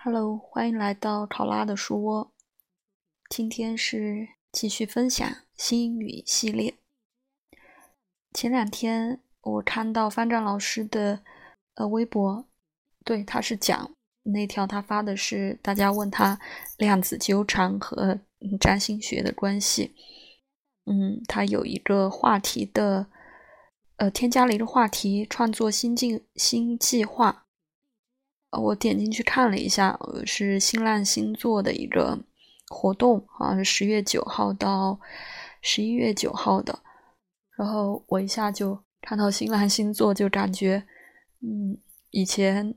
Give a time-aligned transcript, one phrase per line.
[0.00, 2.32] Hello，欢迎来到考拉的书窝。
[3.28, 6.78] 今天是继续分享心语系列。
[8.32, 11.24] 前两天我看到方丈老师的
[11.74, 12.46] 呃微博，
[13.04, 13.90] 对，他是讲
[14.22, 16.38] 那条他发的是大家问他
[16.76, 18.20] 量子纠缠和
[18.60, 19.96] 占星学的关系。
[20.84, 23.08] 嗯，他有一个话题的，
[23.96, 27.47] 呃，添加了一个话题，创作新进新计划。
[28.50, 32.18] 我点进去看了一下，是新浪星座的一个
[32.68, 34.98] 活动，好像是十月九号到
[35.60, 36.78] 十一月九号的。
[37.56, 40.82] 然后我一下就看到新浪星座，就感觉，
[41.42, 41.76] 嗯，
[42.10, 42.74] 以前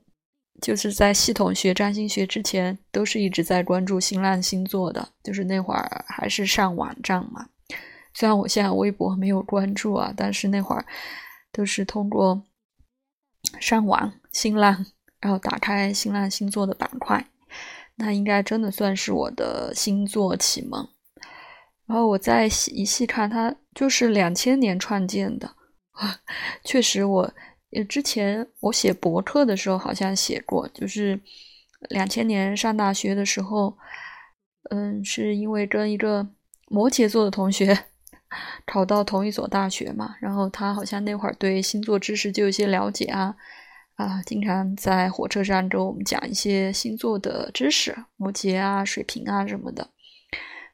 [0.60, 7.48] 就是在系统学占星学之前，都是一直在关注新浪星座的，就是那会儿还是上网站嘛。
[8.12, 10.84] 虽然我现在微博没有关注啊，但是那会儿
[11.50, 12.42] 都是通过
[13.58, 14.84] 上网新浪。
[15.22, 17.24] 然后打开新浪星座的板块，
[17.94, 20.86] 那应该真的算是我的星座启蒙。
[21.86, 25.54] 然后我再细一细看，它就是两千年创建的。
[26.64, 27.32] 确实，我
[27.88, 31.20] 之前我写博客的时候好像写过，就是
[31.90, 33.76] 两千年上大学的时候，
[34.70, 36.26] 嗯，是因为跟一个
[36.68, 37.86] 摩羯座的同学
[38.66, 43.36] 考到同一所大学嘛，然后他好像那会儿对星座知识就有些了解啊。
[44.02, 49.88] 啊，经常在火车上跟我们讲一些星座的知识，摩羯啊、水瓶啊什么的。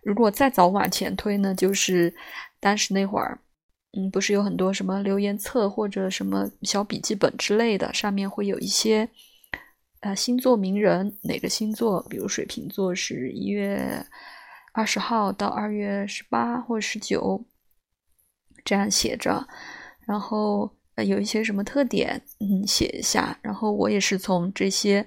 [0.02, 2.14] 如果再早往前推呢，就是
[2.58, 3.38] 当时那会儿，
[3.92, 9.06] 嗯，不是有很多什么留言册或者什么小笔记本之类的，上面会有一些
[10.00, 14.02] 呃星座名人，哪个星座，比如水瓶座是一月
[14.72, 17.44] 二十号到二月十八或十九，
[18.64, 19.46] 这样写着，
[20.06, 20.77] 然后。
[21.04, 23.38] 有一些什么特点，嗯，写一下。
[23.42, 25.06] 然后我也是从这些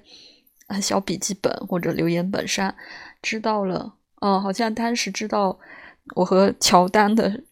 [0.67, 2.73] 呃小笔记本或者留言本上
[3.21, 5.59] 知道了，嗯，好像当时知道
[6.15, 7.43] 我和乔丹的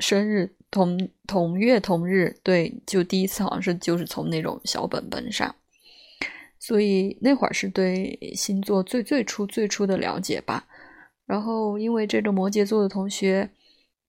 [0.00, 5.54] 生日同同月同日，对，就第一次好像是就是从那种小本本上，
[6.58, 10.66] 所以那会儿是对星座最最初最初的了解吧。
[11.26, 13.50] 然后因为这个摩羯座的同学，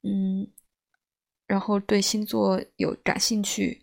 [0.03, 0.47] 嗯。
[1.49, 3.81] 然后对星座有感兴趣，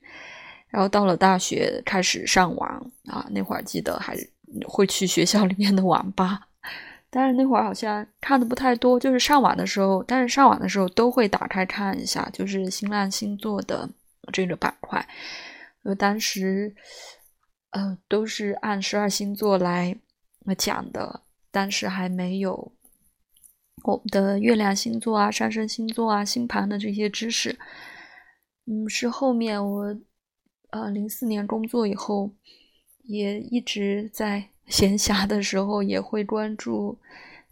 [0.69, 4.17] 然后到了大学开始上网啊，那会儿记得还
[4.69, 6.47] 会去学校里面的网吧，
[7.11, 13.91] 但是那会儿好像看的不太多，就是上网的时候，但是上网的时候都会打开看一下，就是新浪星座的
[14.33, 15.05] 这个板块，
[15.83, 16.73] 呃，当时
[17.71, 19.99] 呃都是按十二星座来
[20.57, 22.76] 讲的，但是还没有。
[23.83, 27.57] 我们的月亮星座啊、上升星座啊、星盘的这些知识，
[28.67, 29.97] 嗯，是后面我
[30.71, 32.33] 呃零四年工作以后，
[33.05, 36.99] 也一直在 闲暇的时候也会关注，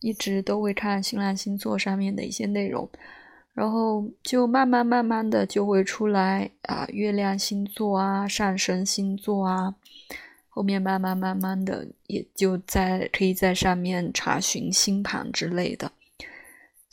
[0.01, 2.89] 一直都会看新浪星座上面的一些内容，
[3.53, 9.77] 然后就慢慢慢慢的就会出来啊，月亮星座啊、上升星座啊，
[10.49, 15.93] 后面慢慢慢慢的也就在可以在上面查询星盘之类的。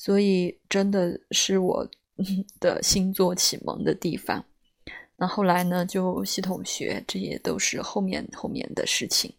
[0.03, 1.87] 所以真的是我
[2.59, 4.43] 的星座启蒙的地方。
[5.15, 9.31] 那后来呢，就系统学，这也都是后面后面的事情。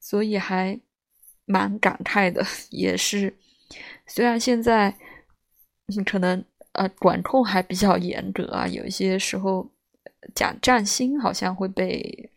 [0.00, 0.76] 所以还
[1.44, 3.32] 蛮感慨的， 也是
[4.08, 4.92] 虽然现在
[6.04, 9.70] 可能呃管控还比较严格啊，有一些时候
[10.34, 12.28] 讲占星好像会被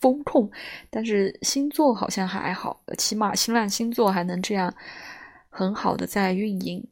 [0.00, 0.50] 风控，
[0.90, 4.74] 但是星座好像还好，起码新浪星座还能这样。
[5.56, 6.86] 很好的在运营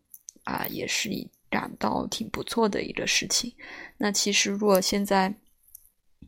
[0.45, 3.55] 啊，也是一感到挺不错的一个事情。
[3.99, 5.35] 那其实如果现在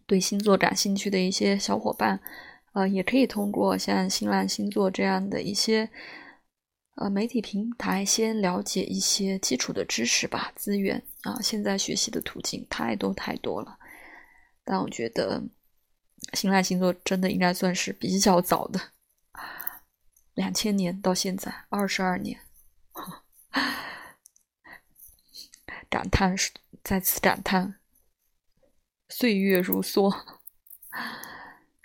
[0.05, 2.21] 对星座感兴趣的一些小伙伴，
[2.75, 5.89] 呃，也可以通过像新浪星座这样的一些
[6.97, 10.53] 呃媒体平台，先了解一些基础的知识吧。
[10.55, 13.79] 资源啊，现在学习的途径太多太多了。
[14.63, 15.43] 但我觉得
[16.35, 18.79] 新浪星座真的应该算是比较早的。
[20.37, 22.39] 两千年到现在二十二年，
[25.89, 26.53] 感叹是
[26.85, 27.77] 再次感叹，
[29.09, 30.15] 岁月如梭。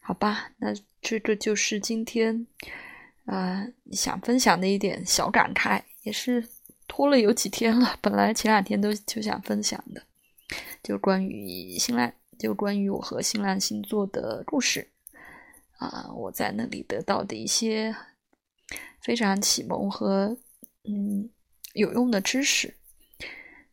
[0.01, 2.45] 好吧，那这个就是今天
[3.23, 6.49] 啊想分享的一点小感慨，也是
[6.89, 7.97] 拖了有几天了。
[8.01, 10.03] 本来前两天都就想分享的，
[10.83, 14.91] 就关于新浪，就关于我和新浪星座的故事
[15.77, 17.95] 啊，我在那里得到的一些。
[19.01, 20.37] 非常启蒙和
[20.83, 21.29] 嗯
[21.73, 22.75] 有用的知识，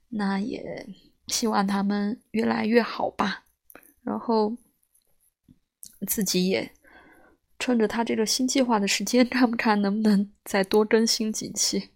[0.08, 0.86] 那也
[1.26, 3.44] 希望他们越来越好吧。
[4.02, 4.56] 然后
[6.06, 6.72] 自己也
[7.58, 11.90] 趁着他这个新计划的时间， 看不看能不能再多更新几期。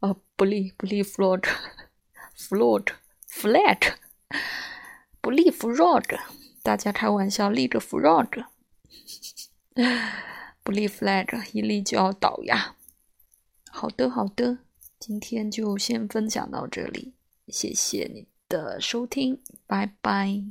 [0.00, 3.94] 呃，不立不立 float，float，flat，
[5.20, 6.18] 不立 frog，
[6.62, 8.44] 大家开玩笑，立个 frog，
[10.64, 12.74] 不立 flag，一立就要倒呀。
[13.70, 14.58] 好的，好的，
[14.98, 17.12] 今天就先分享到这里，
[17.48, 20.42] 谢谢你的收听，拜拜。